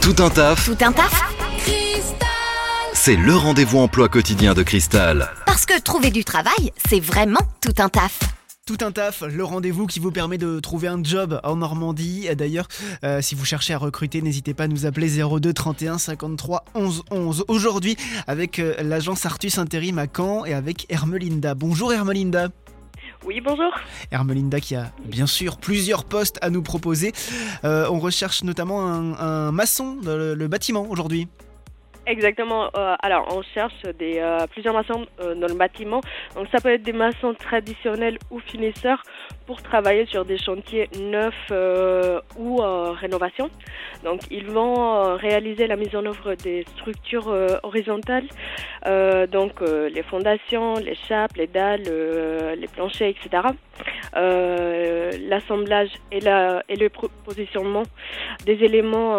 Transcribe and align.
Tout 0.00 0.14
un 0.18 0.30
taf, 0.30 0.66
Tout 0.66 0.84
un 0.84 0.92
taf 0.92 1.22
c'est 2.92 3.16
le 3.16 3.36
rendez-vous 3.36 3.80
emploi 3.80 4.08
quotidien 4.08 4.54
de 4.54 4.62
Cristal. 4.62 5.28
Parce 5.44 5.66
que 5.66 5.78
trouver 5.78 6.10
du 6.10 6.24
travail, 6.24 6.72
c'est 6.88 7.00
vraiment 7.00 7.40
tout 7.60 7.74
un 7.76 7.90
taf. 7.90 8.18
Tout 8.66 8.78
un 8.80 8.92
taf, 8.92 9.22
le 9.22 9.44
rendez-vous 9.44 9.86
qui 9.86 10.00
vous 10.00 10.10
permet 10.10 10.38
de 10.38 10.58
trouver 10.58 10.88
un 10.88 11.04
job 11.04 11.38
en 11.44 11.56
Normandie. 11.56 12.28
D'ailleurs, 12.34 12.66
euh, 13.04 13.20
si 13.20 13.34
vous 13.34 13.44
cherchez 13.44 13.74
à 13.74 13.78
recruter, 13.78 14.22
n'hésitez 14.22 14.54
pas 14.54 14.64
à 14.64 14.68
nous 14.68 14.86
appeler 14.86 15.08
02 15.08 15.52
31 15.52 15.98
53 15.98 16.64
11 16.74 17.02
11. 17.10 17.44
Aujourd'hui, 17.48 17.98
avec 18.26 18.58
euh, 18.58 18.74
l'agence 18.82 19.26
Artus 19.26 19.58
Intérim 19.58 19.98
à 19.98 20.06
Caen 20.06 20.46
et 20.46 20.54
avec 20.54 20.86
Hermelinda. 20.88 21.54
Bonjour 21.54 21.92
Hermelinda. 21.92 22.48
Oui, 23.26 23.40
bonjour. 23.40 23.72
Hermelinda 24.10 24.60
qui 24.60 24.74
a 24.76 24.92
bien 25.04 25.26
sûr 25.26 25.56
plusieurs 25.56 26.04
postes 26.04 26.38
à 26.42 26.50
nous 26.50 26.62
proposer. 26.62 27.12
Euh, 27.64 27.88
on 27.90 27.98
recherche 27.98 28.44
notamment 28.44 28.86
un, 28.86 29.50
maçon 29.50 29.96
dans 30.02 30.16
le 30.16 30.48
bâtiment 30.48 30.86
aujourd'hui. 30.90 31.28
Exactement. 32.06 32.70
euh, 32.76 32.96
alors, 33.00 33.26
on 33.34 33.42
cherche 33.42 33.80
des, 33.98 34.18
euh, 34.18 34.46
plusieurs 34.50 34.74
maçons 34.74 35.06
euh, 35.20 35.34
dans 35.34 35.46
le 35.46 35.54
bâtiment. 35.54 36.00
Donc, 36.34 36.48
ça 36.52 36.60
peut 36.60 36.70
être 36.70 36.82
des 36.82 36.92
maçons 36.92 37.34
traditionnels 37.34 38.18
ou 38.30 38.40
finisseurs 38.40 39.02
pour 39.46 39.62
travailler 39.62 40.06
sur 40.06 40.24
des 40.24 40.38
chantiers 40.38 40.88
neufs 40.98 41.34
euh, 41.50 42.20
ou 42.36 42.62
euh, 42.62 42.92
rénovation. 42.92 43.50
Donc, 44.02 44.20
ils 44.30 44.46
vont 44.46 44.94
euh, 44.94 45.16
réaliser 45.16 45.66
la 45.66 45.76
mise 45.76 45.94
en 45.94 46.04
œuvre 46.04 46.34
des 46.34 46.64
structures 46.76 47.34
horizontales, 47.62 48.26
donc 49.30 49.60
les 49.60 50.02
fondations, 50.02 50.74
les 50.74 50.94
chapes, 50.94 51.36
les 51.36 51.46
dalles, 51.46 51.84
les 52.58 52.68
planchers, 52.68 53.08
etc. 53.08 53.48
L'assemblage 54.14 55.90
et, 56.12 56.20
la, 56.20 56.62
et 56.68 56.76
le 56.76 56.90
positionnement 57.24 57.84
des 58.44 58.62
éléments 58.64 59.18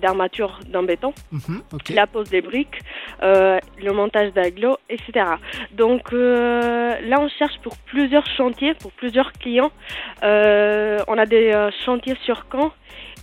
d'armature 0.00 0.60
d'un 0.68 0.82
béton 0.82 1.12
Mhm, 1.48 1.62
la 1.94 2.06
pose 2.06 2.28
des 2.30 2.40
briques, 2.42 2.78
euh, 3.22 3.58
le 3.82 3.92
montage 3.92 4.32
d'agglos, 4.32 4.76
etc. 4.88 5.26
Donc 5.72 6.12
euh, 6.12 7.00
là, 7.02 7.18
on 7.20 7.28
cherche 7.28 7.58
pour 7.62 7.76
plusieurs 7.78 8.26
chantiers, 8.36 8.74
pour 8.74 8.92
plusieurs 8.92 9.32
clients. 9.32 9.70
Euh, 10.22 10.98
on 11.08 11.18
a 11.18 11.26
des 11.26 11.52
chantiers 11.84 12.16
sur 12.24 12.46
Caen, 12.50 12.72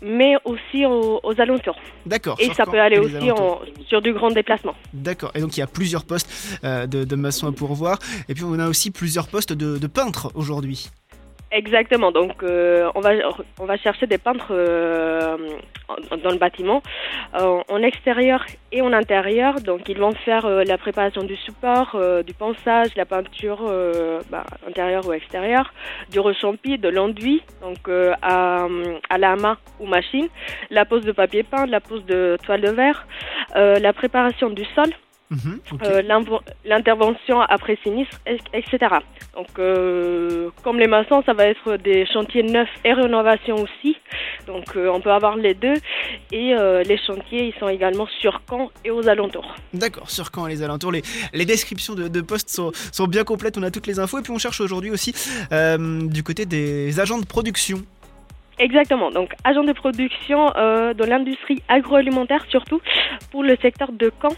mais 0.02 0.36
aussi 0.45 0.86
aux, 0.86 1.19
aux 1.23 1.41
alentours. 1.41 1.80
D'accord. 2.05 2.38
Et 2.39 2.45
ça 2.53 2.66
Caen 2.66 2.72
peut 2.72 2.80
aller 2.80 3.00
aussi 3.00 3.31
en- 3.31 3.59
sur 3.88 4.02
du 4.02 4.13
grand 4.13 4.30
déplacement. 4.31 4.75
D'accord. 4.94 5.31
Et 5.35 5.39
donc 5.41 5.56
il 5.58 5.59
y 5.59 5.63
a 5.63 5.67
plusieurs 5.67 6.06
postes 6.06 6.59
de, 6.63 7.03
de 7.03 7.16
maçons 7.16 7.47
à 7.47 7.52
pourvoir. 7.52 7.97
Et 8.30 8.33
puis 8.33 8.44
on 8.44 8.58
a 8.59 8.67
aussi 8.67 8.91
plusieurs 8.91 9.28
postes 9.28 9.53
de, 9.53 9.78
de 9.78 9.88
peintres 9.88 10.31
aujourd'hui. 10.35 10.89
Exactement. 11.52 12.11
Donc, 12.11 12.44
euh, 12.44 12.89
on 12.95 13.02
va 13.02 13.11
on 13.59 13.66
va 13.66 13.77
chercher 13.77 14.07
des 14.07 14.17
peintres 14.17 14.52
euh, 14.52 15.38
dans 16.23 16.31
le 16.31 16.38
bâtiment, 16.38 16.81
euh, 17.38 17.61
en 17.69 17.83
extérieur 17.83 18.45
et 18.71 18.81
en 18.81 18.94
intérieur. 18.94 19.55
Donc, 19.59 19.89
ils 19.89 19.97
vont 19.97 20.13
faire 20.13 20.45
euh, 20.45 20.63
la 20.63 20.77
préparation 20.77 21.23
du 21.23 21.35
support, 21.35 21.91
euh, 21.95 22.23
du 22.23 22.33
ponçage, 22.33 22.95
la 22.95 23.05
peinture 23.05 23.66
euh, 23.67 24.22
bah, 24.29 24.45
intérieure 24.66 25.05
ou 25.05 25.11
extérieure, 25.11 25.73
du 26.09 26.22
rechampi, 26.22 26.77
de 26.77 26.88
l'enduit, 26.88 27.41
donc 27.61 27.89
à, 28.22 28.67
à 29.09 29.17
la 29.17 29.35
main 29.35 29.57
ou 29.79 29.88
machine, 29.88 30.29
la 30.69 30.85
pose 30.85 31.03
de 31.03 31.11
papier 31.11 31.44
peint, 31.44 31.66
la 31.66 31.81
pose 31.81 32.05
de 32.05 32.38
toile 32.45 32.61
de 32.61 32.72
verre, 32.72 33.05
la 33.55 33.94
préparation 33.94 34.49
du 34.49 34.63
sol. 34.75 34.89
Mhm. 35.31 35.59
Euh, 35.85 36.01
l'intervention 36.65 37.39
après 37.41 37.77
sinistre, 37.83 38.17
et- 38.27 38.37
etc. 38.53 38.95
Donc, 39.33 39.47
euh, 39.59 40.49
comme 40.61 40.77
les 40.77 40.88
maçons, 40.88 41.23
ça 41.25 41.33
va 41.33 41.45
être 41.45 41.77
des 41.77 42.05
chantiers 42.05 42.43
neufs 42.43 42.67
et 42.83 42.91
rénovation 42.93 43.55
aussi. 43.55 43.95
Donc, 44.45 44.65
euh, 44.75 44.89
on 44.93 44.99
peut 44.99 45.11
avoir 45.11 45.38
les 45.38 45.53
deux. 45.53 45.75
Et 46.33 46.53
les 46.89 46.99
chantiers, 47.07 47.43
ils 47.49 47.53
sont 47.59 47.69
également 47.69 48.07
sur 48.19 48.41
Caen 48.49 48.69
et 48.83 48.91
aux 48.91 49.07
alentours. 49.07 49.55
D'accord, 49.73 50.09
sur 50.09 50.31
quand 50.31 50.45
les 50.47 50.61
alentours, 50.63 50.91
les, 50.91 51.01
les 51.33 51.45
descriptions 51.45 51.95
de, 51.95 52.07
de 52.09 52.22
postes 52.22 52.50
sont, 52.50 52.72
sont 52.91 53.07
bien 53.07 53.23
complètes, 53.23 53.57
on 53.57 53.63
a 53.63 53.72
toutes 53.72 53.88
les 53.88 54.00
infos. 54.00 54.19
Et 54.19 54.22
puis 54.22 54.31
on 54.33 54.38
cherche 54.38 54.59
aujourd'hui 54.59 54.91
aussi 54.91 55.13
du 56.17 56.23
côté 56.23 56.45
des 56.45 57.00
agents 57.00 57.19
de 57.19 57.25
production. 57.25 57.79
Exactement. 58.59 59.09
Donc, 59.11 59.33
agent 59.44 59.63
de 59.63 59.73
production 59.73 60.51
euh, 60.56 60.94
dans 60.94 61.07
l'industrie 61.07 61.63
agroalimentaire, 61.67 62.45
surtout 62.50 62.79
pour 63.31 63.44
le 63.44 63.56
secteur 63.61 63.91
de 63.91 64.11
Caen. 64.22 64.35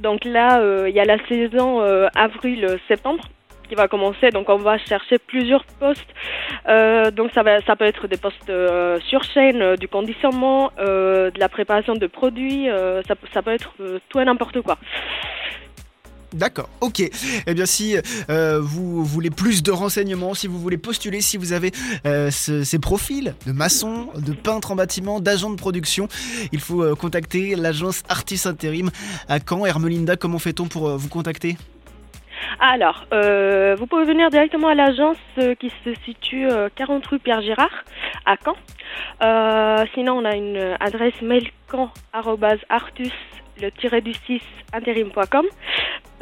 Donc 0.00 0.24
là, 0.24 0.60
euh, 0.60 0.88
il 0.88 0.94
y 0.94 1.00
a 1.00 1.04
la 1.04 1.18
saison 1.26 1.80
euh, 1.82 2.08
avril-septembre 2.14 3.24
qui 3.68 3.74
va 3.74 3.88
commencer. 3.88 4.30
Donc, 4.30 4.48
on 4.48 4.56
va 4.56 4.76
chercher 4.78 5.18
plusieurs 5.18 5.64
postes. 5.80 6.08
Euh, 6.68 7.10
donc, 7.10 7.30
ça, 7.32 7.42
va, 7.42 7.60
ça 7.62 7.76
peut 7.76 7.84
être 7.86 8.06
des 8.06 8.16
postes 8.18 8.50
euh, 8.50 8.98
sur 9.08 9.22
chaîne, 9.24 9.62
euh, 9.62 9.76
du 9.76 9.88
conditionnement, 9.88 10.72
euh, 10.78 11.30
de 11.30 11.38
la 11.40 11.48
préparation 11.48 11.94
de 11.94 12.06
produits. 12.06 12.68
euh, 12.68 13.02
ça, 13.08 13.14
peut- 13.16 13.28
ça 13.32 13.40
peut 13.42 13.52
être 13.52 13.72
euh, 13.80 13.98
tout 14.08 14.20
et 14.20 14.24
n'importe 14.24 14.60
quoi. 14.62 14.76
D'accord, 16.32 16.68
ok. 16.80 17.00
Eh 17.46 17.54
bien, 17.54 17.66
si 17.66 17.96
euh, 18.30 18.58
vous 18.62 19.04
voulez 19.04 19.28
plus 19.30 19.62
de 19.62 19.70
renseignements, 19.70 20.32
si 20.34 20.46
vous 20.46 20.58
voulez 20.58 20.78
postuler, 20.78 21.20
si 21.20 21.36
vous 21.36 21.52
avez 21.52 21.72
euh, 22.06 22.30
ce- 22.30 22.64
ces 22.64 22.78
profils 22.78 23.34
de 23.46 23.52
maçon, 23.52 24.08
de 24.16 24.32
peintre 24.32 24.72
en 24.72 24.76
bâtiment, 24.76 25.20
d'agent 25.20 25.50
de 25.50 25.56
production, 25.56 26.08
il 26.52 26.60
faut 26.60 26.82
euh, 26.82 26.94
contacter 26.94 27.54
l'agence 27.54 28.02
Artis 28.08 28.40
Intérim 28.46 28.90
à 29.28 29.38
Caen. 29.46 29.66
Hermelinda, 29.66 30.16
comment 30.16 30.38
fait-on 30.38 30.66
pour 30.68 30.88
vous 30.96 31.08
contacter? 31.08 31.56
Alors, 32.58 33.06
vous 33.10 33.86
pouvez 33.86 34.04
venir 34.04 34.30
directement 34.30 34.68
à 34.68 34.74
l'agence 34.74 35.16
qui 35.60 35.70
se 35.84 35.90
situe 36.04 36.48
euh, 36.48 36.68
40 36.74 37.06
rue 37.06 37.18
Pierre 37.18 37.42
Girard 37.42 37.70
à 38.26 38.36
Caen. 38.42 38.56
Sinon, 39.94 40.14
on 40.18 40.24
a 40.24 40.34
une 40.34 40.76
adresse 40.80 41.20
mail 41.22 41.48
caen@artus 41.70 43.12
le 43.60 43.70
tiré 43.70 44.00
du 44.00 44.12
6 44.26 44.40
intérim.com 44.72 45.44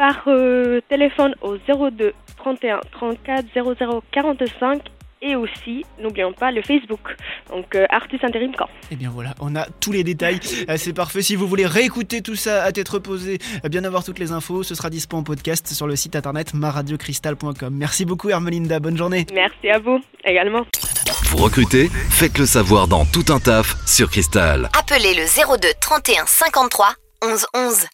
par 0.00 0.22
euh, 0.28 0.80
téléphone 0.88 1.34
au 1.42 1.58
02 1.58 2.14
31 2.38 2.80
34 2.90 3.44
00 3.54 4.02
45 4.10 4.80
et 5.20 5.36
aussi, 5.36 5.84
n'oublions 6.00 6.32
pas, 6.32 6.50
le 6.50 6.62
Facebook, 6.62 7.14
donc 7.50 7.74
euh, 7.74 7.84
Artus 7.90 8.18
Intérim 8.24 8.52
Caen. 8.58 8.70
Eh 8.90 8.96
bien 8.96 9.10
voilà, 9.10 9.34
on 9.40 9.54
a 9.54 9.66
tous 9.78 9.92
les 9.92 10.02
détails, 10.02 10.40
Euh, 10.70 10.78
c'est 10.78 10.94
parfait. 10.94 11.20
Si 11.20 11.36
vous 11.36 11.46
voulez 11.46 11.66
réécouter 11.66 12.22
tout 12.22 12.34
ça 12.34 12.62
à 12.62 12.72
tête 12.72 12.88
reposée, 12.88 13.36
bien 13.68 13.84
avoir 13.84 14.02
toutes 14.02 14.18
les 14.18 14.32
infos, 14.32 14.62
ce 14.62 14.74
sera 14.74 14.88
dispo 14.88 15.18
en 15.18 15.22
podcast 15.22 15.66
sur 15.68 15.86
le 15.86 15.96
site 15.96 16.16
internet 16.16 16.54
maradiocristal.com. 16.54 17.74
Merci 17.74 18.06
beaucoup 18.06 18.30
Hermelinda, 18.30 18.80
bonne 18.80 18.96
journée. 18.96 19.26
Merci 19.34 19.68
à 19.68 19.80
vous 19.80 20.00
également. 20.24 20.64
Vous 21.24 21.36
recrutez? 21.36 21.90
Faites 22.08 22.38
le 22.38 22.46
savoir 22.46 22.88
dans 22.88 23.04
Tout 23.04 23.26
un 23.28 23.38
taf 23.38 23.76
sur 23.86 24.08
Cristal. 24.10 24.70
Appelez 24.78 25.12
le 25.12 25.26
02 25.58 25.68
31 25.78 26.24
53 26.24 26.94
11 27.22 27.46
11. 27.54 27.86